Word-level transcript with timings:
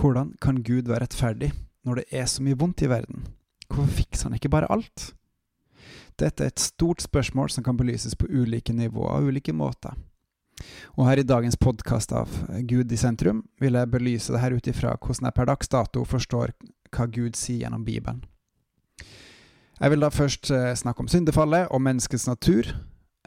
Hvordan 0.00 0.30
kan 0.40 0.62
Gud 0.64 0.88
være 0.88 1.04
rettferdig 1.04 1.50
når 1.84 1.98
det 2.00 2.04
er 2.16 2.24
så 2.24 2.40
mye 2.40 2.56
vondt 2.56 2.80
i 2.80 2.88
verden? 2.88 3.26
Hvorfor 3.68 3.90
fikser 3.98 4.30
han 4.30 4.36
ikke 4.38 4.48
bare 4.48 4.70
alt? 4.72 5.10
Dette 6.16 6.44
er 6.44 6.48
et 6.48 6.62
stort 6.62 7.04
spørsmål 7.04 7.50
som 7.52 7.66
kan 7.66 7.76
belyses 7.76 8.16
på 8.16 8.30
ulike 8.32 8.72
nivåer 8.72 9.18
og 9.18 9.28
ulike 9.28 9.52
måter. 9.52 9.92
Og 10.96 11.04
her 11.04 11.20
i 11.20 11.26
dagens 11.26 11.56
podkast 11.60 12.14
av 12.16 12.32
Gud 12.64 12.92
i 12.92 12.96
sentrum 12.96 13.44
vil 13.60 13.76
jeg 13.76 13.92
belyse 13.92 14.32
det 14.32 14.40
her 14.40 14.56
ut 14.56 14.72
ifra 14.72 14.96
hvordan 14.96 15.28
jeg 15.28 15.36
per 15.36 15.52
dags 15.52 15.68
dato 15.68 16.06
forstår 16.08 16.56
hva 16.96 17.08
Gud 17.12 17.36
sier 17.36 17.66
gjennom 17.66 17.84
Bibelen. 17.84 18.24
Jeg 19.80 19.92
vil 19.92 20.00
da 20.00 20.08
først 20.08 20.48
eh, 20.48 20.72
snakke 20.80 21.04
om 21.04 21.12
syndefallet, 21.12 21.68
om 21.68 21.84
menneskets 21.84 22.28
natur, 22.28 22.72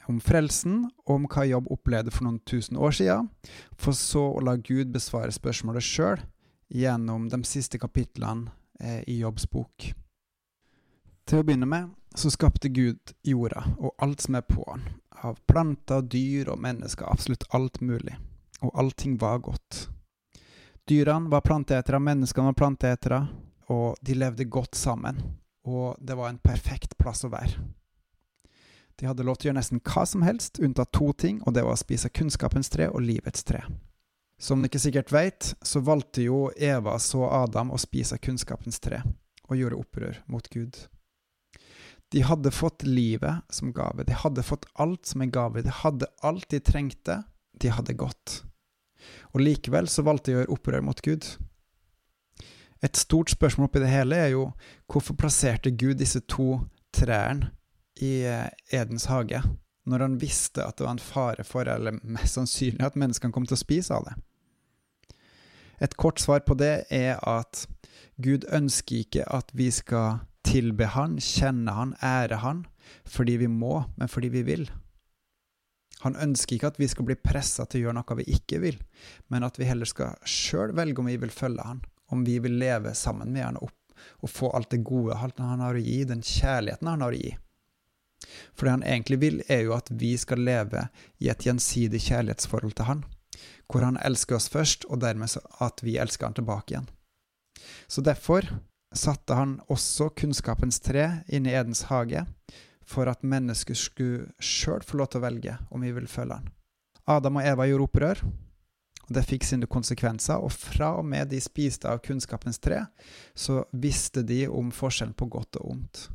om 0.10 0.18
frelsen, 0.22 0.88
og 1.06 1.20
om 1.20 1.30
hva 1.30 1.46
Jobb 1.46 1.70
opplevde 1.70 2.12
for 2.12 2.26
noen 2.26 2.42
tusen 2.50 2.82
år 2.82 2.98
siden, 2.98 3.30
for 3.78 3.94
så 3.94 4.32
å 4.34 4.42
la 4.42 4.58
Gud 4.58 4.90
besvare 4.94 5.34
spørsmålet 5.34 5.86
sjøl 5.86 6.22
gjennom 6.68 7.30
de 7.30 7.44
siste 7.48 7.80
kapitlene 7.80 8.52
eh, 8.80 9.02
i 9.08 9.20
Jobbs 9.20 9.50
bok. 9.50 9.92
Til 11.24 11.40
å 11.40 11.46
begynne 11.48 11.70
med 11.70 11.92
så 12.16 12.30
skapte 12.32 12.70
Gud 12.70 13.14
jorda 13.26 13.64
og 13.80 13.96
alt 13.98 14.22
som 14.22 14.36
er 14.38 14.46
på 14.46 14.64
den, 14.68 14.84
av 15.24 15.40
planter, 15.50 16.02
dyr 16.02 16.52
og 16.54 16.60
mennesker, 16.62 17.08
absolutt 17.10 17.48
alt 17.50 17.82
mulig, 17.82 18.16
og 18.62 18.74
allting 18.80 19.18
var 19.18 19.40
godt. 19.46 19.88
Dyrene 20.90 21.32
var 21.32 21.42
planteetere, 21.42 22.00
menneskene 22.00 22.52
var 22.52 22.60
planteetere, 22.60 23.22
og 23.72 23.96
de 24.02 24.18
levde 24.20 24.46
godt 24.52 24.76
sammen, 24.76 25.22
og 25.64 25.96
det 26.00 26.18
var 26.20 26.30
en 26.30 26.42
perfekt 26.44 26.98
plass 27.00 27.24
å 27.24 27.32
være. 27.32 27.64
De 29.00 29.08
hadde 29.08 29.26
lov 29.26 29.40
til 29.40 29.48
å 29.48 29.50
gjøre 29.50 29.62
nesten 29.62 29.82
hva 29.82 30.04
som 30.06 30.26
helst, 30.28 30.60
unntatt 30.62 30.92
to 30.94 31.10
ting, 31.18 31.40
og 31.48 31.56
det 31.56 31.64
var 31.66 31.74
å 31.74 31.82
spise 31.82 32.12
kunnskapens 32.14 32.70
tre 32.70 32.92
og 32.92 33.02
livets 33.02 33.48
tre. 33.48 33.64
Som 34.44 34.60
dere 34.60 34.80
sikkert 34.80 35.12
vet, 35.16 35.54
så 35.64 35.80
valgte 35.80 36.26
jo 36.26 36.50
Eva 36.60 36.98
så 37.00 37.24
Adam 37.32 37.70
å 37.72 37.78
spise 37.80 38.18
kunnskapens 38.20 38.82
tre, 38.84 38.98
og 39.48 39.56
gjorde 39.56 39.78
opprør 39.80 40.18
mot 40.28 40.50
Gud. 40.52 40.76
De 42.12 42.26
hadde 42.28 42.52
fått 42.52 42.84
livet 42.84 43.40
som 43.48 43.72
gave, 43.72 44.04
de 44.04 44.18
hadde 44.20 44.44
fått 44.44 44.68
alt 44.84 45.08
som 45.08 45.24
en 45.24 45.32
gave, 45.32 45.64
de 45.64 45.72
hadde 45.72 46.10
alt 46.28 46.50
de 46.52 46.60
trengte, 46.60 47.22
de 47.56 47.72
hadde 47.72 47.96
godt. 47.96 48.42
Og 49.32 49.46
likevel 49.46 49.88
så 49.88 50.04
valgte 50.04 50.34
de 50.34 50.36
å 50.36 50.42
gjøre 50.42 50.54
opprør 50.58 50.84
mot 50.90 51.00
Gud. 51.08 51.30
Et 52.84 53.00
stort 53.00 53.32
spørsmål 53.32 53.70
oppi 53.70 53.86
det 53.86 53.94
hele 53.94 54.20
er 54.26 54.34
jo 54.34 54.44
hvorfor 54.92 55.16
plasserte 55.24 55.72
Gud 55.72 56.02
disse 56.04 56.20
to 56.28 56.60
trærne 56.92 57.54
i 58.04 58.26
eh, 58.28 58.52
Edens 58.76 59.08
hage, 59.08 59.40
når 59.88 60.04
han 60.04 60.20
visste 60.20 60.68
at 60.68 60.76
det 60.76 60.90
var 60.90 60.98
en 60.98 61.02
fare 61.08 61.48
for, 61.48 61.64
eller 61.64 61.96
mest 62.04 62.36
sannsynlig, 62.36 62.84
at 62.84 63.00
menneskene 63.00 63.32
kom 63.32 63.48
til 63.48 63.56
å 63.56 63.64
spise 63.64 63.96
av 63.96 64.12
det? 64.12 64.20
Et 65.82 65.96
kort 65.98 66.20
svar 66.22 66.44
på 66.46 66.58
det 66.60 66.86
er 66.94 67.18
at 67.18 67.66
Gud 68.22 68.46
ønsker 68.54 69.04
ikke 69.04 69.26
at 69.34 69.50
vi 69.58 69.72
skal 69.74 70.22
tilbe 70.46 70.92
Han, 70.94 71.18
kjenne 71.18 71.74
Han, 71.74 71.96
ære 72.04 72.42
Han, 72.44 72.66
fordi 73.06 73.38
vi 73.42 73.48
må, 73.48 73.84
men 73.98 74.12
fordi 74.12 74.30
vi 74.34 74.44
vil. 74.48 74.68
Han 76.04 76.18
ønsker 76.20 76.58
ikke 76.58 76.74
at 76.74 76.80
vi 76.82 76.90
skal 76.92 77.08
bli 77.08 77.16
pressa 77.16 77.66
til 77.66 77.80
å 77.80 77.84
gjøre 77.86 77.98
noe 78.02 78.18
vi 78.20 78.28
ikke 78.36 78.60
vil, 78.60 78.80
men 79.32 79.46
at 79.48 79.58
vi 79.60 79.70
heller 79.70 79.88
skal 79.88 80.18
sjøl 80.28 80.76
velge 80.76 81.00
om 81.00 81.08
vi 81.08 81.18
vil 81.22 81.32
følge 81.32 81.64
Han, 81.64 81.80
om 82.12 82.26
vi 82.28 82.38
vil 82.44 82.60
leve 82.60 82.94
sammen 82.98 83.32
med 83.32 83.48
Han 83.48 83.62
opp 83.64 83.80
og 84.26 84.32
få 84.32 84.50
alt 84.52 84.74
det 84.74 84.82
gode 84.84 85.16
Han 85.16 85.62
har 85.64 85.78
å 85.78 85.82
gi, 85.82 86.04
den 86.04 86.24
kjærligheten 86.26 86.90
Han 86.92 87.06
har 87.06 87.16
å 87.16 87.22
gi. 87.22 87.34
For 88.54 88.68
det 88.68 88.76
Han 88.76 88.88
egentlig 88.88 89.20
vil, 89.24 89.42
er 89.48 89.64
jo 89.68 89.78
at 89.78 89.92
vi 89.92 90.14
skal 90.20 90.44
leve 90.44 90.88
i 91.24 91.32
et 91.32 91.48
gjensidig 91.48 92.04
kjærlighetsforhold 92.04 92.76
til 92.78 92.90
Han, 92.90 93.06
hvor 93.68 93.86
Han 93.86 93.98
elsker 93.98 94.38
oss 94.38 94.50
først, 94.50 94.86
og 94.86 95.02
dermed 95.02 95.38
at 95.60 95.84
vi 95.84 95.98
elsker 95.98 96.28
Han 96.28 96.38
tilbake 96.38 96.76
igjen. 96.76 96.90
Så 97.88 98.02
derfor 98.02 98.48
satte 98.94 99.34
han 99.34 99.58
også 99.74 100.12
kunnskapens 100.18 100.80
tre 100.84 101.08
inn 101.34 101.48
i 101.50 101.56
Edens 101.58 101.88
hage, 101.90 102.26
for 102.86 103.10
at 103.10 103.24
mennesker 103.24 103.78
skulle 103.78 104.32
sjøl 104.44 104.84
få 104.86 105.00
lov 105.00 105.12
til 105.12 105.22
å 105.22 105.26
velge 105.26 105.58
om 105.72 105.84
vi 105.84 105.94
vil 105.96 106.10
følge 106.12 106.40
han. 106.42 106.50
Adam 107.10 107.40
og 107.40 107.48
Eva 107.48 107.68
gjorde 107.68 107.88
opprør, 107.88 108.24
og 109.04 109.16
det 109.18 109.26
fikk 109.28 109.48
sine 109.48 109.68
konsekvenser, 109.68 110.40
og 110.40 110.54
fra 110.54 110.94
og 111.00 111.08
med 111.08 111.32
de 111.34 111.42
spiste 111.44 111.90
av 111.90 112.04
kunnskapens 112.06 112.62
tre, 112.64 112.84
så 113.36 113.64
visste 113.72 114.24
de 114.24 114.46
om 114.48 114.72
forskjellen 114.72 115.16
på 115.18 115.28
godt 115.32 115.60
og 115.60 115.72
ondt. 115.74 116.06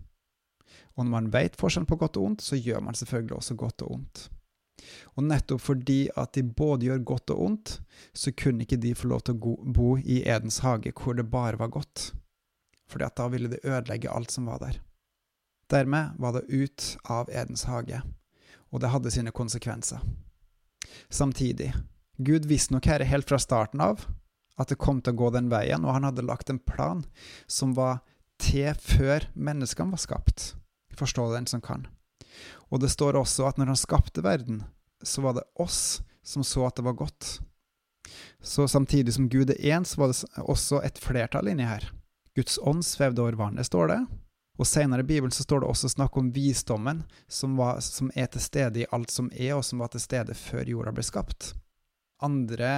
Og 0.97 1.05
når 1.05 1.13
man 1.13 1.31
vet 1.33 1.59
forskjellen 1.59 1.89
på 1.89 1.99
godt 2.01 2.17
og 2.19 2.31
ondt, 2.31 2.45
så 2.45 2.57
gjør 2.57 2.83
man 2.85 2.97
selvfølgelig 2.99 3.37
også 3.37 3.59
godt 3.59 3.85
og 3.87 3.93
ondt. 3.99 4.25
Og 5.17 5.27
nettopp 5.27 5.63
fordi 5.65 6.09
at 6.17 6.35
de 6.37 6.45
både 6.45 6.89
gjør 6.89 7.05
godt 7.13 7.35
og 7.35 7.43
ondt, 7.45 7.75
så 8.15 8.33
kunne 8.33 8.65
ikke 8.65 8.81
de 8.81 8.95
få 8.95 9.11
lov 9.11 9.27
til 9.27 9.37
å 9.37 9.57
bo 9.75 9.97
i 9.99 10.23
Edens 10.23 10.61
hage, 10.65 10.93
hvor 10.95 11.19
det 11.19 11.31
bare 11.31 11.59
var 11.61 11.75
godt 11.75 12.13
fordi 12.89 13.05
at 13.05 13.19
da 13.21 13.27
ville 13.29 13.51
det 13.53 13.65
ødelegge 13.65 14.09
alt 14.09 14.33
som 14.33 14.47
var 14.49 14.63
der. 14.63 14.79
Dermed 15.69 16.17
var 16.17 16.33
det 16.33 16.49
ut 16.49 16.97
av 17.05 17.29
Edens 17.29 17.67
hage, 17.69 18.01
og 18.73 18.81
det 18.81 18.93
hadde 18.95 19.13
sine 19.13 19.33
konsekvenser. 19.35 20.01
Samtidig, 21.13 21.75
Gud 22.17 22.49
visste 22.49 22.73
nok 22.75 22.89
her 22.89 23.05
helt 23.05 23.29
fra 23.29 23.39
starten 23.39 23.83
av 23.85 24.07
at 24.59 24.73
det 24.73 24.81
kom 24.81 25.03
til 25.03 25.15
å 25.15 25.21
gå 25.21 25.29
den 25.37 25.51
veien, 25.53 25.85
og 25.85 25.95
han 25.95 26.09
hadde 26.09 26.25
lagt 26.27 26.51
en 26.51 26.59
plan 26.59 27.05
som 27.47 27.77
var 27.77 28.01
til 28.43 28.73
før 28.75 29.29
menneskene 29.35 29.95
var 29.95 30.03
skapt. 30.03 30.55
Forstå 30.99 31.29
den 31.35 31.47
som 31.47 31.63
kan. 31.63 31.87
Og 32.69 32.81
det 32.83 32.93
står 32.93 33.19
også 33.19 33.49
at 33.49 33.59
når 33.59 33.73
han 33.73 33.81
skapte 33.81 34.25
verden, 34.25 34.63
så 35.03 35.23
var 35.25 35.39
det 35.39 35.47
oss 35.55 36.01
som 36.23 36.45
så 36.45 36.67
at 36.69 36.77
det 36.77 36.85
var 36.85 36.99
godt. 36.99 37.39
Så 38.43 38.69
samtidig 38.69 39.15
som 39.15 39.29
Gud 39.29 39.51
er 39.51 39.61
én, 39.63 39.85
så 39.85 40.01
var 40.01 40.13
det 40.13 40.43
også 40.45 40.83
et 40.85 40.99
flertall 40.99 41.49
inni 41.49 41.67
her. 41.69 41.91
Guds 42.37 42.59
ånd 42.63 42.85
svevde 42.87 43.23
over 43.23 43.39
vannet, 43.39 43.67
står 43.67 43.93
det. 43.93 44.01
Og 44.59 44.67
senere 44.67 45.05
i 45.05 45.07
Bibelen 45.07 45.31
så 45.35 45.43
står 45.43 45.63
det 45.63 45.71
også 45.71 45.89
snakk 45.93 46.17
om 46.19 46.33
visdommen 46.35 47.05
som, 47.29 47.57
var, 47.57 47.81
som, 47.81 48.11
er 48.15 48.27
til 48.27 48.43
stede 48.43 48.83
i 48.83 48.89
alt 48.91 49.11
som 49.15 49.31
er, 49.35 49.55
og 49.55 49.65
som 49.67 49.83
var 49.83 49.93
til 49.93 50.03
stede 50.03 50.35
før 50.35 50.67
jorda 50.67 50.93
ble 50.95 51.05
skapt. 51.07 51.53
Andre 52.23 52.71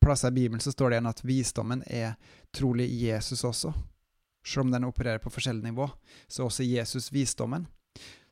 plasser 0.00 0.28
i 0.28 0.36
Bibelen 0.42 0.60
så 0.60 0.72
står 0.72 0.90
det 0.90 0.98
igjen 0.98 1.12
at 1.12 1.24
visdommen 1.24 1.84
er 1.88 2.18
trolig 2.56 2.88
Jesus 3.00 3.44
også. 3.48 3.72
Selv 4.44 4.66
om 4.66 4.72
den 4.72 4.88
opererer 4.88 5.20
på 5.20 5.32
forskjellig 5.32 5.70
nivå, 5.70 5.88
så 6.28 6.42
er 6.42 6.50
også 6.50 6.68
Jesus 6.68 7.08
visdommen. 7.12 7.66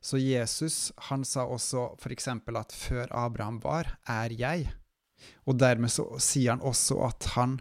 Så 0.01 0.17
Jesus 0.17 0.91
han 1.09 1.25
sa 1.27 1.43
også 1.45 1.93
f.eks. 1.99 2.27
at 2.31 2.75
før 2.75 3.07
Abraham 3.11 3.59
var, 3.63 3.97
er 4.07 4.31
jeg. 4.31 4.69
Og 5.45 5.59
dermed 5.59 5.91
så 5.91 6.05
sier 6.23 6.55
han 6.55 6.63
også 6.63 7.01
at 7.09 7.31
han 7.35 7.59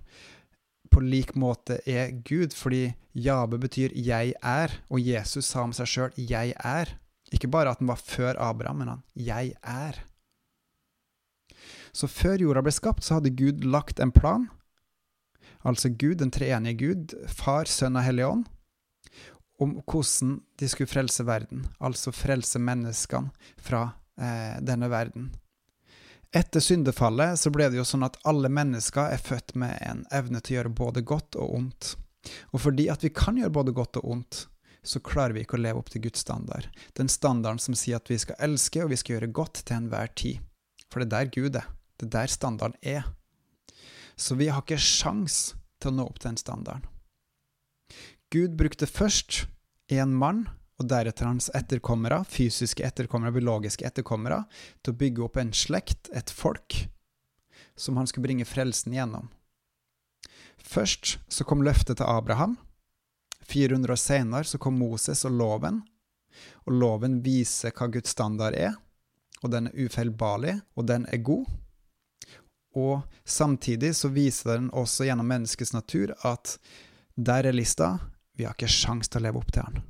på 0.89 1.03
lik 1.05 1.35
måte 1.37 1.81
er 1.87 2.15
Gud, 2.25 2.55
fordi 2.55 2.95
Jabe 3.13 3.59
betyr 3.59 3.93
'jeg 3.93 4.35
er', 4.43 4.79
og 4.89 5.01
Jesus 5.01 5.45
sa 5.45 5.63
om 5.63 5.73
seg 5.73 5.87
sjøl 5.87 6.13
'jeg 6.17 6.55
er'. 6.65 6.95
Ikke 7.33 7.49
bare 7.49 7.71
at 7.71 7.79
han 7.79 7.89
var 7.89 7.97
før 7.97 8.35
Abraham, 8.39 8.77
men 8.77 8.89
han 8.89 9.03
'jeg 9.17 9.53
er'. 9.63 10.01
Så 11.93 12.07
før 12.07 12.39
jorda 12.41 12.63
ble 12.63 12.73
skapt, 12.73 13.05
så 13.05 13.15
hadde 13.15 13.37
Gud 13.37 13.65
lagt 13.65 14.01
en 14.01 14.13
plan, 14.13 14.49
altså 15.65 15.89
Gud, 15.89 16.15
den 16.15 16.31
treenige 16.31 16.79
Gud, 16.79 17.29
Far, 17.29 17.65
Sønn 17.65 17.97
og 17.97 18.03
Hellig 18.03 18.27
Ånd, 18.27 18.45
om 19.59 19.79
hvordan 19.83 20.39
de 20.59 20.69
skulle 20.71 20.91
frelse 20.91 21.25
verden, 21.27 21.67
altså 21.83 22.13
frelse 22.15 22.61
menneskene 22.63 23.31
fra 23.57 23.89
eh, 24.21 24.59
denne 24.63 24.91
verden. 24.93 25.31
Etter 26.37 26.61
syndefallet 26.61 27.41
så 27.41 27.51
ble 27.51 27.71
det 27.71 27.81
jo 27.81 27.87
sånn 27.89 28.05
at 28.07 28.19
alle 28.29 28.51
mennesker 28.53 29.15
er 29.15 29.23
født 29.23 29.57
med 29.59 29.79
en 29.81 30.05
evne 30.15 30.43
til 30.45 30.55
å 30.55 30.59
gjøre 30.59 30.77
både 30.83 31.03
godt 31.09 31.39
og 31.41 31.55
ondt. 31.57 31.95
Og 32.53 32.61
fordi 32.61 32.89
at 32.93 33.05
vi 33.05 33.11
kan 33.15 33.39
gjøre 33.41 33.55
både 33.57 33.75
godt 33.77 34.01
og 34.03 34.11
ondt, 34.13 34.43
så 34.85 35.01
klarer 35.05 35.35
vi 35.35 35.43
ikke 35.45 35.57
å 35.59 35.63
leve 35.63 35.81
opp 35.81 35.89
til 35.93 36.05
Guds 36.05 36.23
standard. 36.23 36.69
Den 36.97 37.11
standarden 37.13 37.61
som 37.63 37.77
sier 37.77 37.99
at 37.99 38.11
vi 38.11 38.19
skal 38.21 38.39
elske 38.45 38.85
og 38.85 38.93
vi 38.93 39.01
skal 39.01 39.17
gjøre 39.17 39.33
godt 39.41 39.63
til 39.65 39.81
enhver 39.81 40.13
tid. 40.17 40.45
For 40.93 41.03
det 41.03 41.09
er 41.09 41.15
der 41.17 41.33
Gud 41.35 41.59
er. 41.59 41.67
Det 41.99 42.09
er 42.09 42.15
der 42.15 42.33
standarden 42.33 42.79
er. 42.85 43.09
Så 44.17 44.37
vi 44.39 44.49
har 44.53 44.63
ikke 44.63 44.81
sjans 44.81 45.57
til 45.81 45.93
å 45.93 45.97
nå 45.99 46.09
opp 46.09 46.21
til 46.21 46.31
den 46.31 46.41
standarden. 46.41 46.87
Gud 48.31 48.57
brukte 48.57 48.87
først 48.87 49.47
en 49.89 50.11
mann 50.13 50.43
og 50.79 50.89
deretter 50.91 51.25
hans 51.25 51.49
etterkommere, 51.57 52.21
fysiske 52.29 52.85
etterkommere, 52.85 53.33
biologiske 53.33 53.87
etterkommere, 53.89 54.43
til 54.85 54.93
å 54.93 54.99
bygge 55.01 55.23
opp 55.25 55.39
en 55.41 55.53
slekt, 55.57 56.11
et 56.13 56.29
folk, 56.29 56.77
som 57.73 57.97
han 57.97 58.07
skulle 58.07 58.29
bringe 58.29 58.45
frelsen 58.45 58.93
gjennom. 58.93 59.31
Først 60.61 61.17
så 61.33 61.47
kom 61.49 61.65
løftet 61.65 61.99
til 61.99 62.11
Abraham. 62.11 62.59
400 63.49 63.95
år 63.95 64.03
senere 64.03 64.45
så 64.45 64.61
kom 64.61 64.77
Moses 64.77 65.25
og 65.25 65.33
loven, 65.39 65.81
og 66.69 66.77
loven 66.77 67.23
viser 67.25 67.73
hva 67.73 67.89
Guds 67.89 68.13
standard 68.13 68.59
er, 68.59 68.77
og 69.41 69.55
den 69.55 69.71
er 69.71 69.89
ufeilbarlig, 69.89 70.59
og 70.77 70.85
den 70.91 71.09
er 71.09 71.25
god. 71.25 71.49
Og 72.77 73.09
samtidig 73.25 73.95
så 73.97 74.13
viser 74.13 74.59
den 74.59 74.69
også 74.77 75.09
gjennom 75.09 75.33
menneskets 75.33 75.73
natur 75.73 76.13
at 76.29 76.59
der 77.17 77.49
er 77.49 77.57
lista, 77.57 77.97
vi 78.39 78.47
har 78.47 78.55
ikke 78.55 78.71
sjans 78.71 79.11
til 79.11 79.21
å 79.21 79.27
leve 79.27 79.43
opp 79.43 79.51
til 79.53 79.67
han. 79.67 79.81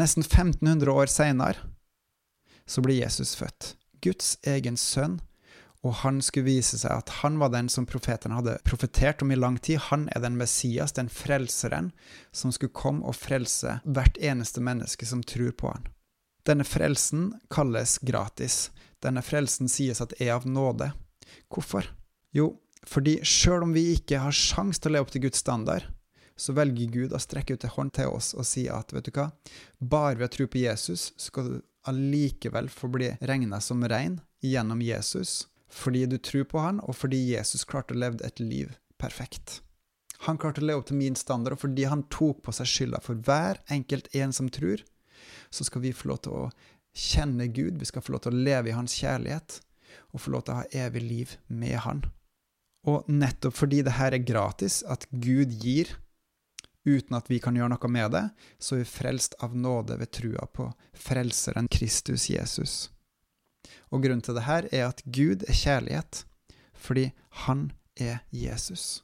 Nesten 0.00 0.24
1500 0.24 0.92
år 0.92 1.10
seinere 1.12 1.68
så 2.64 2.82
blir 2.84 3.00
Jesus 3.02 3.34
født. 3.36 3.74
Guds 4.00 4.38
egen 4.48 4.78
sønn. 4.80 5.18
Og 5.80 5.94
han 6.02 6.18
skulle 6.20 6.50
vise 6.50 6.76
seg 6.76 6.92
at 6.92 7.12
han 7.22 7.38
var 7.40 7.52
den 7.54 7.70
som 7.72 7.86
profetene 7.88 8.36
hadde 8.36 8.58
profetert 8.68 9.22
om 9.24 9.30
i 9.32 9.38
lang 9.38 9.56
tid. 9.58 9.80
Han 9.88 10.10
er 10.12 10.20
den 10.20 10.36
Messias, 10.36 10.92
den 10.92 11.08
frelseren, 11.08 11.88
som 12.36 12.52
skulle 12.52 12.76
komme 12.76 13.06
og 13.08 13.16
frelse 13.16 13.78
hvert 13.84 14.20
eneste 14.20 14.60
menneske 14.60 15.08
som 15.08 15.24
tror 15.24 15.54
på 15.56 15.72
han. 15.72 15.88
Denne 16.44 16.66
frelsen 16.68 17.30
kalles 17.52 17.96
gratis. 18.04 18.68
Denne 19.00 19.24
frelsen 19.24 19.72
sies 19.72 20.02
at 20.04 20.12
er 20.20 20.34
av 20.36 20.44
nåde. 20.48 20.92
Hvorfor? 21.48 21.88
Jo, 22.36 22.52
fordi 22.84 23.18
sjøl 23.24 23.64
om 23.64 23.72
vi 23.76 23.94
ikke 23.96 24.20
har 24.20 24.36
sjans 24.36 24.80
til 24.80 24.92
å 24.92 24.98
leve 24.98 25.08
opp 25.08 25.14
til 25.16 25.24
Guds 25.24 25.40
standard, 25.40 25.88
så 26.40 26.54
velger 26.56 26.92
Gud 26.94 27.12
å 27.12 27.20
strekke 27.20 27.54
ut 27.54 27.66
en 27.66 27.74
hånd 27.76 27.94
til 27.98 28.12
oss 28.16 28.32
og 28.32 28.46
si 28.48 28.64
at 28.72 28.94
vet 28.96 29.10
du 29.10 29.12
hva, 29.16 29.28
bare 29.78 30.16
ved 30.16 30.30
å 30.30 30.34
tro 30.36 30.46
på 30.48 30.62
Jesus 30.62 31.10
skal 31.20 31.48
du 31.48 31.56
allikevel 31.88 32.68
få 32.72 32.90
bli 32.92 33.10
regna 33.28 33.60
som 33.64 33.84
rein 33.88 34.20
gjennom 34.44 34.82
Jesus, 34.84 35.48
fordi 35.68 36.06
du 36.06 36.18
tror 36.18 36.46
på 36.48 36.60
han, 36.60 36.80
og 36.80 36.96
fordi 36.96 37.20
Jesus 37.30 37.64
klarte 37.68 37.94
å 37.94 38.00
leve 38.00 38.20
et 38.26 38.40
liv 38.40 38.72
perfekt. 39.00 39.60
Han 40.26 40.36
klarte 40.40 40.60
å 40.60 40.66
leve 40.66 40.82
opp 40.82 40.90
til 40.90 41.00
min 41.00 41.16
standard, 41.16 41.56
og 41.56 41.62
fordi 41.62 41.86
han 41.88 42.04
tok 42.12 42.42
på 42.44 42.52
seg 42.52 42.68
skylda 42.68 43.00
for 43.04 43.20
hver 43.24 43.60
enkelt 43.72 44.10
en 44.16 44.34
som 44.36 44.50
tror, 44.52 44.82
så 45.52 45.64
skal 45.64 45.84
vi 45.84 45.96
få 45.96 46.12
lov 46.12 46.22
til 46.24 46.36
å 46.36 46.44
kjenne 46.96 47.48
Gud, 47.48 47.78
vi 47.80 47.88
skal 47.88 48.04
få 48.04 48.16
lov 48.16 48.24
til 48.26 48.34
å 48.34 48.44
leve 48.48 48.72
i 48.72 48.76
hans 48.76 48.96
kjærlighet, 49.00 49.60
og 50.12 50.24
få 50.24 50.34
lov 50.34 50.44
til 50.44 50.54
å 50.54 50.60
ha 50.60 50.86
evig 50.86 51.02
liv 51.04 51.36
med 51.48 51.78
han. 51.86 52.04
Og 52.88 53.08
nettopp 53.12 53.56
fordi 53.56 53.82
det 53.86 53.96
her 53.98 54.16
er 54.16 54.24
gratis, 54.24 54.80
at 54.88 55.06
Gud 55.12 55.52
gir 55.62 55.92
uten 56.84 57.16
at 57.16 57.28
vi 57.30 57.40
kan 57.42 57.56
gjøre 57.56 57.72
noe 57.74 57.90
med 57.92 58.14
det, 58.14 58.24
så 58.58 58.76
er 58.76 58.82
vi 58.84 58.92
frelst 58.92 59.36
av 59.44 59.56
nåde 59.56 59.98
ved 60.00 60.12
trua 60.16 60.46
på 60.46 60.70
Frelseren 60.96 61.68
Kristus 61.68 62.28
Jesus. 62.30 62.90
Og 63.90 64.04
grunnen 64.04 64.22
til 64.24 64.36
det 64.38 64.46
her 64.46 64.68
er 64.72 64.88
at 64.88 65.02
Gud 65.04 65.44
er 65.48 65.56
kjærlighet, 65.56 66.24
fordi 66.74 67.10
Han 67.44 67.72
er 67.96 68.22
Jesus. 68.32 69.02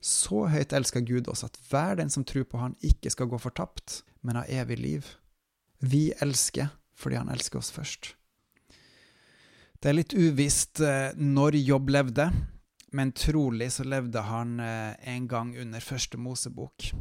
Så 0.00 0.46
høyt 0.52 0.72
elsker 0.72 1.02
Gud 1.02 1.28
oss 1.28 1.44
at 1.44 1.58
hver 1.70 1.96
den 1.98 2.10
som 2.10 2.24
tror 2.24 2.44
på 2.44 2.58
Han, 2.58 2.76
ikke 2.82 3.10
skal 3.10 3.30
gå 3.30 3.38
fortapt, 3.38 4.02
men 4.22 4.36
ha 4.36 4.44
evig 4.46 4.78
liv. 4.78 5.08
Vi 5.80 6.12
elsker 6.20 6.74
fordi 6.98 7.18
Han 7.18 7.30
elsker 7.32 7.58
oss 7.58 7.72
først. 7.74 8.14
Det 9.78 9.90
er 9.90 9.94
litt 10.00 10.14
uvisst 10.14 10.80
eh, 10.82 11.14
når 11.14 11.54
Jobb 11.62 11.92
levde, 11.94 12.24
men 12.92 13.12
trolig 13.12 13.72
så 13.72 13.84
levde 13.84 14.20
han 14.20 14.60
eh, 14.60 14.94
en 15.14 15.28
gang 15.28 15.58
under 15.58 15.80
første 15.80 16.18
Mosebok, 16.18 16.92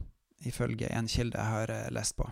ifølge 0.45 0.89
en 0.91 1.07
kilde 1.07 1.37
jeg 1.39 1.53
har 1.53 1.71
eh, 1.71 1.89
lest 1.95 2.17
på. 2.17 2.27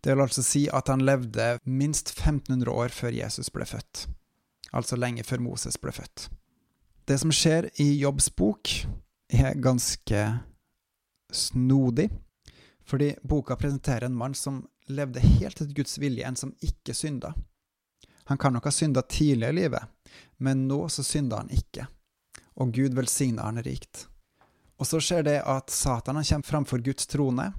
Det 0.00 0.12
vil 0.12 0.24
altså 0.24 0.42
si 0.44 0.66
at 0.68 0.90
han 0.90 1.04
levde 1.06 1.56
minst 1.64 2.12
1500 2.18 2.70
år 2.70 2.92
før 2.92 3.14
Jesus 3.16 3.50
ble 3.54 3.66
født, 3.68 4.06
altså 4.72 4.98
lenge 4.98 5.24
før 5.24 5.40
Moses 5.44 5.78
ble 5.80 5.94
født. 5.94 6.28
Det 7.08 7.18
som 7.18 7.32
skjer 7.34 7.70
i 7.82 7.88
Jobbs 8.02 8.28
bok, 8.36 8.68
er 9.32 9.56
ganske 9.56 10.26
snodig, 11.32 12.10
fordi 12.84 13.14
boka 13.24 13.56
presenterer 13.56 14.06
en 14.06 14.18
mann 14.18 14.34
som 14.36 14.60
levde 14.92 15.22
helt 15.24 15.56
etter 15.56 15.72
Guds 15.72 15.96
vilje, 16.02 16.26
en 16.26 16.36
som 16.36 16.52
ikke 16.60 16.94
synda. 16.94 17.32
Han 18.28 18.38
kan 18.38 18.52
nok 18.52 18.68
ha 18.68 18.74
synda 18.74 19.02
tidligere 19.02 19.54
i 19.54 19.60
livet, 19.62 20.12
men 20.36 20.66
nå 20.68 20.84
så 20.92 21.04
synda 21.06 21.40
han 21.40 21.50
ikke 21.54 21.86
og 22.60 22.72
Gud 22.76 22.96
velsigner 22.96 23.48
han 23.48 23.62
rikt. 23.64 24.06
Og 24.80 24.88
så 24.88 25.00
skjer 25.02 25.26
det 25.26 25.38
at 25.46 25.70
Satan 25.70 26.18
han 26.18 26.26
kommer 26.26 26.48
framfor 26.48 26.82
Guds 26.84 27.06
trone, 27.06 27.52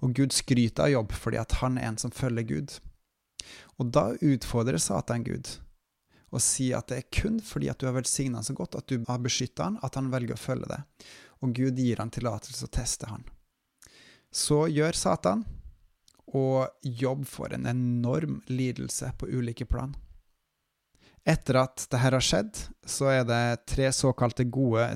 og 0.00 0.14
Gud 0.16 0.32
skryter 0.32 0.86
av 0.86 0.92
jobb 0.92 1.12
fordi 1.16 1.40
at 1.40 1.58
han 1.60 1.78
er 1.78 1.90
en 1.90 1.98
som 2.00 2.14
følger 2.14 2.46
Gud. 2.48 2.78
Og 3.80 3.90
da 3.92 4.12
utfordrer 4.20 4.80
Satan 4.80 5.24
Gud 5.26 5.56
og 6.32 6.40
sier 6.40 6.78
at 6.78 6.88
det 6.88 6.98
er 6.98 7.10
kun 7.12 7.40
fordi 7.44 7.68
at 7.68 7.80
du 7.80 7.86
har 7.88 7.96
velsigna 7.96 8.40
han 8.40 8.46
så 8.46 8.54
godt, 8.56 8.78
at 8.78 8.88
du 8.88 9.02
har 9.08 9.20
beskytta 9.20 9.66
han, 9.68 9.80
at 9.84 9.98
han 9.98 10.08
velger 10.12 10.36
å 10.36 10.40
følge 10.40 10.70
det. 10.70 10.80
Og 11.44 11.52
Gud 11.56 11.80
gir 11.80 12.00
han 12.00 12.12
tillatelse 12.12 12.64
å 12.64 12.72
teste 12.72 13.10
han. 13.10 13.26
Så 14.32 14.64
gjør 14.72 14.96
Satan, 14.96 15.44
og 16.32 16.72
jobb 16.80 17.26
får 17.28 17.58
en 17.58 17.68
enorm 17.68 18.40
lidelse 18.48 19.10
på 19.20 19.28
ulike 19.28 19.66
plan. 19.68 19.92
Etter 21.22 21.60
at 21.60 21.76
dette 21.84 22.00
har 22.02 22.18
skjedd, 22.18 22.56
så 22.86 23.12
er 23.12 23.26
det 23.26 23.66
tre 23.70 23.92
såkalte 23.94 24.42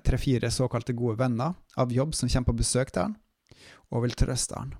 tre-fire 0.02 0.50
såkalte 0.50 0.92
gode 0.92 1.20
venner 1.20 1.54
av 1.76 1.92
jobb 1.92 2.14
som 2.14 2.28
kommer 2.28 2.50
på 2.50 2.60
besøk 2.62 2.90
til 2.90 3.02
han, 3.02 3.14
og 3.94 4.02
vil 4.02 4.16
trøste 4.18 4.58
han. 4.58 4.74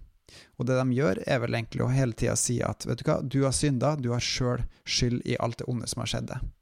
Og 0.59 0.67
det 0.67 0.75
de 0.81 0.97
gjør, 0.97 1.23
er 1.23 1.39
vel 1.39 1.55
egentlig 1.55 1.85
å 1.85 1.93
hele 1.93 2.17
tida 2.19 2.35
si 2.37 2.59
at 2.65 2.87
vet 2.89 2.99
du 2.99 3.07
hva, 3.07 3.21
du 3.23 3.45
har 3.45 3.55
synda, 3.55 3.95
du 3.95 4.11
har 4.11 4.23
sjøl 4.25 4.65
skyld 4.83 5.23
i 5.25 5.39
alt 5.39 5.61
det 5.61 5.69
onde 5.71 5.87
som 5.87 6.03
har 6.03 6.11
skjedd 6.11 6.31
deg. 6.33 6.53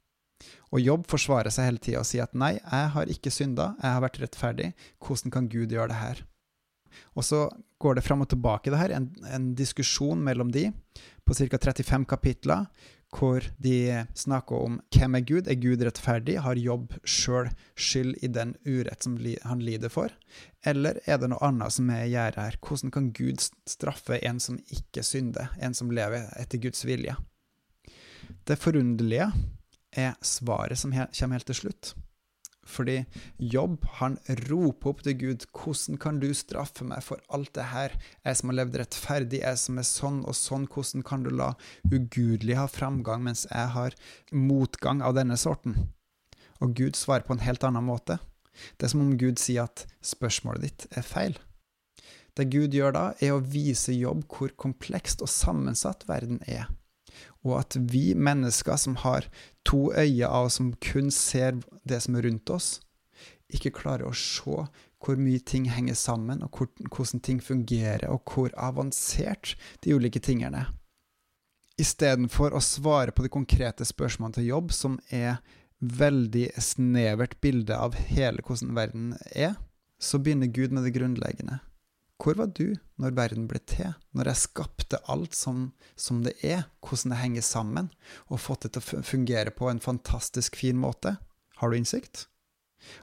Og 0.75 0.83
jobb 0.83 1.05
forsvarer 1.09 1.53
seg 1.53 1.69
hele 1.69 1.81
tida 1.81 2.01
og 2.03 2.07
sier 2.09 2.27
at 2.27 2.37
nei, 2.37 2.55
jeg 2.59 2.89
har 2.93 3.11
ikke 3.11 3.33
synda, 3.33 3.71
jeg 3.81 3.97
har 3.97 4.03
vært 4.05 4.21
rettferdig, 4.21 4.71
hvordan 5.01 5.33
kan 5.33 5.49
Gud 5.49 5.73
gjøre 5.73 5.89
det 5.93 6.01
her? 6.01 6.25
Og 7.17 7.25
så 7.25 7.45
går 7.81 7.97
det 7.97 8.05
fram 8.05 8.21
og 8.23 8.29
tilbake 8.31 8.71
det 8.71 8.79
her, 8.79 8.93
en, 8.95 9.09
en 9.33 9.49
diskusjon 9.57 10.21
mellom 10.21 10.51
de 10.53 10.69
på 11.25 11.35
ca. 11.35 11.57
35 11.57 12.05
kapitler, 12.07 12.67
hvor 13.15 13.45
de 13.63 14.05
snakker 14.17 14.65
om 14.67 14.79
hvem 14.93 15.15
er 15.15 15.23
Gud? 15.27 15.47
Er 15.47 15.59
Gud 15.59 15.83
rettferdig? 15.85 16.37
Har 16.43 16.59
jobb 16.59 16.93
sjøl 17.07 17.49
skyld 17.79 18.17
i 18.25 18.29
den 18.31 18.55
urett 18.67 19.05
som 19.05 19.15
han 19.43 19.63
lider 19.63 19.91
for? 19.93 20.13
Eller 20.65 20.99
er 21.07 21.21
det 21.21 21.29
noe 21.31 21.43
annet 21.45 21.75
som 21.75 21.89
er 21.93 22.05
i 22.05 22.11
gjære 22.13 22.47
her? 22.47 22.59
Hvordan 22.59 22.93
kan 22.95 23.11
Gud 23.15 23.43
straffe 23.69 24.19
en 24.19 24.41
som 24.43 24.59
ikke 24.67 25.03
synder, 25.05 25.53
en 25.61 25.77
som 25.77 25.93
lever 25.95 26.27
etter 26.39 26.61
Guds 26.61 26.83
vilje? 26.87 27.15
Det 28.45 28.57
forunderlige 28.59 29.29
er 29.95 30.17
svaret 30.25 30.79
som 30.79 30.93
kommer 30.93 31.39
helt 31.39 31.47
til 31.49 31.61
slutt. 31.63 31.93
Fordi 32.65 33.05
Jobb, 33.37 33.85
han 33.99 34.17
roper 34.49 34.89
opp 34.89 35.03
til 35.05 35.17
Gud, 35.19 35.45
'Hvordan 35.53 35.99
kan 36.01 36.19
du 36.19 36.33
straffe 36.33 36.83
meg 36.83 37.03
for 37.03 37.21
alt 37.29 37.53
det 37.53 37.65
her? 37.71 37.93
Jeg 38.25 38.37
som 38.37 38.49
har 38.49 38.55
levd 38.55 38.77
rettferdig, 38.81 39.41
jeg 39.41 39.57
som 39.57 39.77
er 39.77 39.83
sånn 39.83 40.25
og 40.25 40.35
sånn, 40.35 40.67
hvordan 40.67 41.03
kan 41.03 41.23
du 41.23 41.29
la 41.29 41.53
ugudelig 41.91 42.55
ha 42.57 42.65
framgang, 42.65 43.23
mens 43.23 43.45
jeg 43.51 43.67
har 43.69 43.93
motgang 44.31 45.01
av 45.01 45.13
denne 45.15 45.37
sorten?' 45.37 45.89
Og 46.61 46.73
Gud 46.73 46.95
svarer 46.95 47.25
på 47.27 47.33
en 47.33 47.45
helt 47.45 47.63
annen 47.63 47.83
måte. 47.83 48.19
Det 48.77 48.85
er 48.85 48.87
som 48.87 49.01
om 49.01 49.17
Gud 49.17 49.37
sier 49.37 49.63
at 49.63 49.85
spørsmålet 50.01 50.61
ditt 50.61 50.87
er 50.91 51.01
feil. 51.01 51.37
Det 52.35 52.49
Gud 52.51 52.73
gjør 52.75 52.91
da, 52.93 53.13
er 53.21 53.31
å 53.35 53.43
vise 53.43 53.93
Jobb 53.93 54.25
hvor 54.31 54.49
komplekst 54.57 55.21
og 55.21 55.29
sammensatt 55.29 56.07
verden 56.07 56.41
er 56.47 56.67
og 57.45 57.59
at 57.61 57.77
vi 57.79 58.13
mennesker 58.17 58.79
som 58.81 58.97
har 59.03 59.29
to 59.67 59.89
øyne 59.93 60.27
av 60.27 60.49
som 60.53 60.73
kun 60.81 61.11
ser 61.13 61.61
det 61.83 62.01
som 62.05 62.17
er 62.17 62.27
rundt 62.27 62.49
oss, 62.53 62.79
ikke 63.53 63.75
klarer 63.77 64.07
å 64.09 64.15
se 64.17 64.65
hvor 65.05 65.19
mye 65.21 65.41
ting 65.45 65.67
henger 65.69 65.97
sammen, 65.97 66.41
og 66.41 66.57
hvor, 66.57 66.71
hvordan 66.89 67.21
ting 67.21 67.41
fungerer, 67.43 68.07
og 68.09 68.25
hvor 68.31 68.53
avansert 68.57 69.53
de 69.85 69.93
ulike 69.93 70.21
tingene 70.23 70.65
er. 70.65 70.71
Istedenfor 71.77 72.55
å 72.55 72.63
svare 72.63 73.11
på 73.11 73.25
de 73.25 73.29
konkrete 73.29 73.85
spørsmålene 73.85 74.39
til 74.39 74.49
jobb, 74.49 74.71
som 74.73 74.95
er 75.13 75.41
veldig 75.83 76.47
snevert 76.63 77.35
bilde 77.43 77.75
av 77.75 77.97
hele 78.09 78.43
hvordan 78.45 78.73
verden 78.77 79.13
er, 79.35 79.57
så 79.99 80.19
begynner 80.19 80.47
Gud 80.47 80.73
med 80.73 80.87
det 80.87 80.95
grunnleggende. 80.95 81.59
Hvor 82.21 82.37
var 82.39 82.47
du 82.55 82.77
når 83.01 83.15
verden 83.17 83.47
ble 83.49 83.59
til, 83.67 83.91
når 84.15 84.31
jeg 84.31 84.43
skapte 84.45 85.01
alt 85.11 85.35
som, 85.35 85.73
som, 85.99 86.21
det 86.23 86.37
er, 86.47 86.63
hvordan 86.79 87.11
det 87.11 87.19
henger 87.19 87.45
sammen, 87.45 87.89
og 88.31 88.39
fått 88.39 88.65
det 88.65 88.75
til 88.77 89.01
å 89.01 89.03
fungere 89.03 89.51
på 89.51 89.67
en 89.69 89.83
fantastisk 89.83 90.55
fin 90.55 90.79
måte? 90.79 91.17
Har 91.59 91.71
du 91.71 91.77
innsikt? 91.77 92.27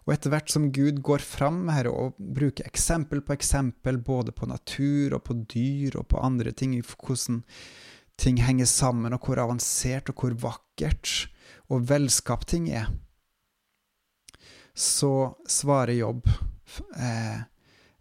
Og 0.07 0.15
etter 0.15 0.33
hvert 0.33 0.53
som 0.53 0.71
Gud 0.75 1.01
går 1.05 1.25
fram 1.25 1.67
her 1.73 1.89
og 1.91 2.17
bruker 2.17 2.67
eksempel 2.69 3.23
på 3.25 3.35
eksempel, 3.35 3.99
både 3.99 4.33
på 4.33 4.49
natur 4.49 5.17
og 5.19 5.25
på 5.29 5.37
dyr 5.51 5.99
og 6.01 6.09
på 6.13 6.23
andre 6.23 6.55
ting, 6.57 6.77
hvordan 6.81 7.43
ting 8.21 8.39
henger 8.45 8.69
sammen, 8.71 9.13
og 9.13 9.27
hvor 9.27 9.43
avansert 9.43 10.13
og 10.13 10.23
hvor 10.23 10.37
vakkert 10.49 11.29
og 11.73 11.89
velskapt 11.89 12.53
ting 12.53 12.69
er, 12.73 12.89
så 14.73 15.35
svarer 15.51 15.99
Jobb 15.99 16.29
eh, 16.97 17.43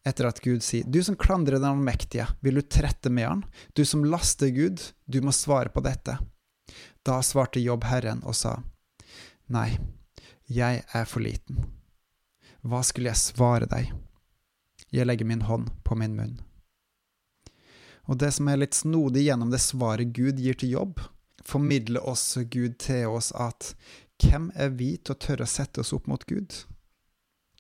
etter 0.08 0.28
at 0.30 0.42
Gud 0.42 0.64
sier, 0.64 0.86
Du 0.88 1.04
som 1.04 1.16
klandrer 1.16 1.60
den 1.60 1.70
allmektige, 1.70 2.28
vil 2.42 2.60
du 2.60 2.62
trette 2.62 3.10
med 3.10 3.28
han? 3.28 3.44
Du 3.74 3.86
som 3.86 4.06
laster 4.06 4.48
Gud, 4.48 4.82
du 5.06 5.22
må 5.22 5.32
svare 5.32 5.70
på 5.70 5.84
dette. 5.86 6.18
Da 7.06 7.22
svarte 7.26 7.62
Jobb 7.62 7.86
Herren 7.90 8.24
og 8.26 8.36
sa, 8.38 8.60
Nei, 9.52 9.78
jeg 10.48 10.84
er 10.88 11.06
for 11.10 11.24
liten. 11.24 11.66
Hva 12.62 12.84
skulle 12.86 13.12
jeg 13.12 13.22
svare 13.22 13.68
deg? 13.70 13.92
Jeg 14.92 15.08
legger 15.08 15.28
min 15.28 15.46
hånd 15.48 15.72
på 15.84 15.96
min 15.98 16.16
munn. 16.18 16.38
Og 18.10 18.18
det 18.20 18.32
som 18.36 18.50
er 18.52 18.60
litt 18.60 18.76
snodig 18.76 19.26
gjennom 19.28 19.52
det 19.54 19.62
svaret 19.64 20.14
Gud 20.16 20.40
gir 20.42 20.58
til 20.58 20.74
jobb, 20.76 21.02
formidler 21.46 22.04
også 22.06 22.44
Gud 22.52 22.78
til 22.82 23.08
oss 23.10 23.32
at 23.34 23.74
hvem 24.22 24.50
er 24.54 24.74
vi 24.78 24.94
til 24.98 25.16
å 25.16 25.22
tørre 25.22 25.48
å 25.48 25.50
sette 25.50 25.82
oss 25.82 25.94
opp 25.96 26.10
mot 26.12 26.26
Gud? 26.30 26.54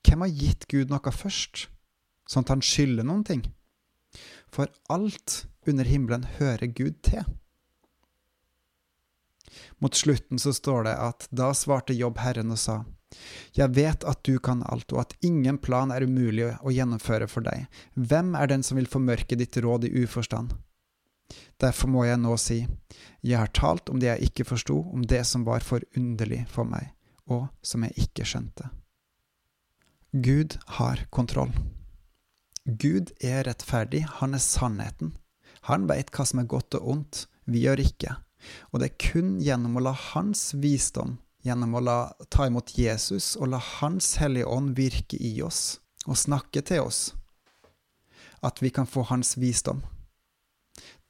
Hvem 0.05 0.25
har 0.25 0.41
gitt 0.43 0.67
Gud 0.69 0.91
noe 0.93 1.13
først? 1.15 1.67
Sånn 2.31 2.47
at 2.47 2.55
han 2.55 2.63
skylder 2.63 3.07
noen 3.07 3.25
ting. 3.27 3.43
For 4.51 4.71
alt 4.91 5.45
under 5.67 5.87
himmelen 5.87 6.25
hører 6.39 6.71
Gud 6.71 7.01
til. 7.07 7.27
Mot 9.83 9.95
slutten 9.95 10.39
så 10.39 10.53
står 10.55 10.87
det 10.87 10.95
at 10.95 11.27
da 11.35 11.51
svarte 11.57 11.95
Jobb 11.95 12.21
Herren 12.23 12.53
og 12.53 12.59
sa, 12.61 12.81
Jeg 13.51 13.75
vet 13.75 14.05
at 14.07 14.21
du 14.23 14.37
kan 14.39 14.63
alt, 14.71 14.93
og 14.93 15.01
at 15.03 15.15
ingen 15.19 15.57
plan 15.59 15.91
er 15.91 16.05
umulig 16.07 16.53
å 16.63 16.71
gjennomføre 16.71 17.27
for 17.27 17.43
deg. 17.43 17.65
Hvem 17.95 18.35
er 18.39 18.47
den 18.47 18.63
som 18.63 18.79
vil 18.79 18.87
formørke 18.87 19.35
ditt 19.35 19.57
råd 19.57 19.89
i 19.89 20.05
uforstand? 20.05 20.53
Derfor 21.59 21.91
må 21.91 22.05
jeg 22.07 22.19
nå 22.19 22.37
si, 22.39 22.61
jeg 23.21 23.37
har 23.37 23.51
talt 23.55 23.91
om 23.91 23.99
det 23.99 24.09
jeg 24.09 24.31
ikke 24.31 24.47
forsto, 24.53 24.79
om 24.93 25.03
det 25.03 25.25
som 25.27 25.43
var 25.47 25.63
forunderlig 25.63 26.45
for 26.51 26.67
meg, 26.67 26.93
og 27.27 27.49
som 27.61 27.83
jeg 27.83 28.07
ikke 28.07 28.27
skjønte. 28.27 28.71
Gud 30.11 30.57
har 30.79 31.05
kontroll. 31.11 31.53
Gud 32.65 33.11
er 33.23 33.47
rettferdig, 33.47 34.03
han 34.19 34.35
er 34.37 34.43
sannheten. 34.43 35.15
Han 35.69 35.87
veit 35.89 36.11
hva 36.13 36.25
som 36.25 36.41
er 36.41 36.49
godt 36.49 36.77
og 36.77 36.89
ondt, 36.93 37.25
vi 37.49 37.63
gjør 37.65 37.81
ikke. 37.81 38.15
Og 38.71 38.81
det 38.81 38.91
er 38.91 39.01
kun 39.01 39.35
gjennom 39.41 39.77
å 39.77 39.85
la 39.85 39.93
Hans 40.11 40.51
visdom, 40.57 41.17
gjennom 41.45 41.75
å 41.77 41.81
la, 41.81 41.97
ta 42.29 42.47
imot 42.49 42.73
Jesus 42.77 43.35
og 43.37 43.53
la 43.53 43.61
Hans 43.79 44.15
Hellige 44.21 44.49
Ånd 44.49 44.75
virke 44.77 45.17
i 45.17 45.39
oss 45.45 45.79
og 46.07 46.17
snakke 46.17 46.63
til 46.65 46.81
oss, 46.87 47.11
at 48.41 48.61
vi 48.61 48.71
kan 48.73 48.89
få 48.89 49.05
Hans 49.09 49.35
visdom. 49.37 49.83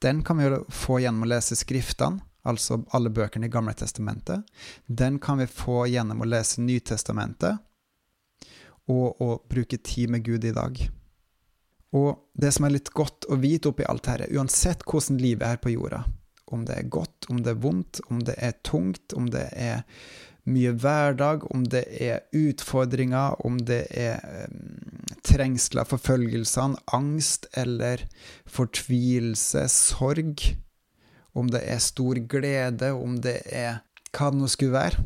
Den 0.04 0.20
kan 0.24 0.40
vi 0.40 0.50
få 0.68 1.00
gjennom 1.00 1.24
å 1.24 1.30
lese 1.32 1.56
Skriftene, 1.56 2.20
altså 2.42 2.82
alle 2.92 3.12
bøkene 3.12 3.46
i 3.46 3.52
Gamle 3.52 3.72
Testamentet. 3.78 4.42
Den 4.86 5.20
kan 5.22 5.38
vi 5.40 5.46
få 5.46 5.86
gjennom 5.86 6.24
å 6.24 6.28
lese 6.28 6.60
Nytestamentet 6.60 7.60
og 8.90 9.22
å 9.22 9.36
bruke 9.48 9.78
tid 9.78 10.10
med 10.10 10.24
Gud 10.26 10.44
i 10.44 10.52
dag. 10.52 10.80
Og 11.92 12.32
det 12.32 12.52
som 12.56 12.66
er 12.66 12.76
litt 12.76 12.90
godt 12.96 13.28
å 13.28 13.36
vite 13.40 13.72
oppi 13.72 13.84
alt 13.88 14.06
dette, 14.08 14.30
uansett 14.32 14.84
hvordan 14.88 15.20
livet 15.20 15.46
er 15.48 15.60
på 15.60 15.74
jorda, 15.74 16.02
om 16.52 16.66
det 16.68 16.76
er 16.78 16.90
godt, 16.92 17.28
om 17.32 17.40
det 17.44 17.52
er 17.52 17.62
vondt, 17.62 18.00
om 18.12 18.20
det 18.24 18.36
er 18.40 18.56
tungt, 18.64 19.12
om 19.16 19.28
det 19.32 19.46
er 19.52 19.84
mye 20.48 20.72
hverdag, 20.74 21.44
om 21.54 21.62
det 21.70 21.84
er 22.02 22.24
utfordringer, 22.34 23.36
om 23.46 23.60
det 23.62 23.84
er 23.94 24.18
um, 24.48 25.04
trengsler, 25.24 25.86
forfølgelsene, 25.86 26.80
angst 26.96 27.46
eller 27.56 28.02
fortvilelse, 28.50 29.68
sorg, 29.70 30.42
om 31.32 31.48
det 31.52 31.62
er 31.64 31.80
stor 31.80 32.18
glede, 32.28 32.92
om 32.92 33.20
det 33.22 33.38
er 33.46 33.82
hva 34.12 34.32
det 34.32 34.42
nå 34.42 34.48
skulle 34.50 34.76
være, 34.76 35.04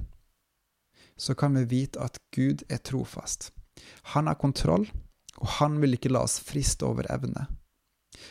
så 1.16 1.36
kan 1.38 1.54
vi 1.56 1.68
vite 1.68 2.02
at 2.02 2.18
Gud 2.34 2.64
er 2.68 2.82
trofast. 2.82 3.52
Han 4.14 4.26
har 4.26 4.40
kontroll, 4.40 4.88
og 5.40 5.48
han 5.58 5.80
vil 5.82 5.96
ikke 5.96 6.12
la 6.12 6.24
oss 6.26 6.38
friste 6.42 6.86
over 6.86 7.08
evne. 7.12 7.46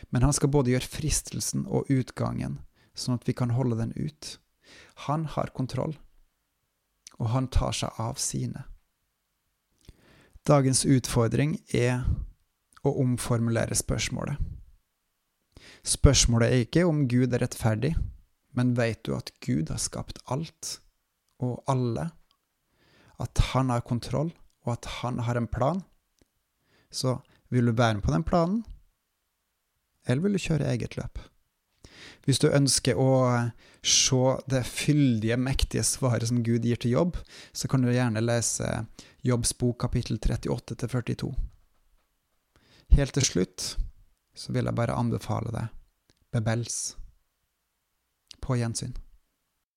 Men 0.09 0.25
han 0.25 0.33
skal 0.33 0.51
både 0.53 0.73
gjøre 0.73 0.89
fristelsen 0.89 1.65
og 1.67 1.89
utgangen 1.93 2.59
sånn 2.95 3.19
at 3.19 3.27
vi 3.27 3.35
kan 3.37 3.53
holde 3.55 3.77
den 3.79 3.91
ut. 3.95 4.37
Han 5.07 5.27
har 5.35 5.53
kontroll, 5.55 5.97
og 7.19 7.31
han 7.35 7.49
tar 7.51 7.75
seg 7.75 7.99
av 8.01 8.19
sine. 8.21 8.65
Dagens 10.45 10.85
utfordring 10.85 11.57
er 11.73 12.05
å 12.85 12.93
omformulere 13.01 13.75
spørsmålet. 13.77 14.37
Spørsmålet 15.85 16.51
er 16.51 16.65
ikke 16.65 16.85
om 16.87 17.05
Gud 17.09 17.33
er 17.33 17.43
rettferdig, 17.45 17.95
men 18.55 18.75
vet 18.77 19.03
du 19.05 19.15
at 19.17 19.31
Gud 19.43 19.69
har 19.73 19.81
skapt 19.81 20.21
alt 20.31 20.77
og 21.43 21.59
alle, 21.69 22.09
at 23.21 23.41
han 23.51 23.71
har 23.73 23.83
kontroll, 23.85 24.31
og 24.65 24.71
at 24.77 24.87
han 25.01 25.19
har 25.25 25.37
en 25.39 25.49
plan? 25.51 25.81
Så 26.95 27.17
vil 27.51 27.67
du 27.67 27.75
være 27.75 27.97
med 27.97 28.05
på 28.05 28.13
den 28.13 28.23
planen, 28.23 28.63
eller 30.07 30.23
vil 30.23 30.37
du 30.37 30.41
kjøre 30.41 30.69
eget 30.71 30.95
løp? 30.95 31.19
Hvis 32.25 32.39
du 32.41 32.47
ønsker 32.49 32.97
å 32.97 33.09
se 33.85 34.21
det 34.49 34.63
fyldige, 34.65 35.37
mektige 35.37 35.83
svaret 35.85 36.29
som 36.29 36.41
Gud 36.45 36.65
gir 36.65 36.79
til 36.81 36.95
jobb, 36.95 37.19
så 37.53 37.69
kan 37.69 37.83
du 37.85 37.91
gjerne 37.91 38.23
lese 38.23 38.85
Jobbs 39.25 39.53
bok 39.57 39.79
kapittel 39.81 40.17
38 40.21 40.77
42. 40.87 41.31
Helt 42.97 43.17
til 43.17 43.25
slutt 43.25 43.71
så 44.35 44.53
vil 44.53 44.67
jeg 44.67 44.77
bare 44.77 44.97
anbefale 44.97 45.53
deg 45.53 45.71
Bebels. 46.33 46.95
På 48.41 48.57
gjensyn. 48.59 48.93